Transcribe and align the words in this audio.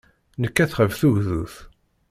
Nekkat 0.41 0.71
ɣef 0.79 0.93
tugdut. 0.99 1.55